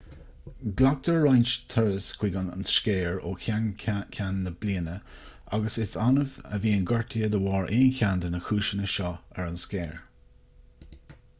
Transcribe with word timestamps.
glactar 0.77 1.17
roinnt 1.25 1.51
turas 1.73 2.05
chuig 2.21 2.37
an 2.41 2.63
scéir 2.75 3.19
ó 3.31 3.33
cheann 3.47 3.67
ceann 3.83 4.39
na 4.47 4.53
bliana 4.63 4.95
agus 5.57 5.77
is 5.83 5.93
annamh 6.05 6.33
a 6.57 6.61
bhíonn 6.63 6.87
gortuithe 6.93 7.29
de 7.35 7.41
bharr 7.49 7.69
aon 7.81 7.93
cheann 7.99 8.23
de 8.25 8.31
na 8.31 8.39
cúiseanna 8.47 8.89
seo 8.95 9.11
ar 9.37 9.47
an 9.51 9.61
scéir 9.65 9.95